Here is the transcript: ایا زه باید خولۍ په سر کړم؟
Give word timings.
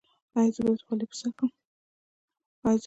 ایا 0.37 0.51
زه 0.55 0.61
باید 0.65 0.81
خولۍ 0.85 1.05
په 1.09 1.15
سر 1.19 1.29
کړم؟ 1.37 1.49